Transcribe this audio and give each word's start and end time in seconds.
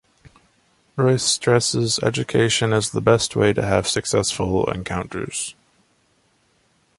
Royce 0.95 1.21
stresses 1.23 1.99
education 1.99 2.73
as 2.73 2.89
the 2.89 3.01
best 3.01 3.35
way 3.35 3.53
to 3.53 3.61
have 3.61 3.87
successful 3.87 4.67
encounters. 4.71 5.53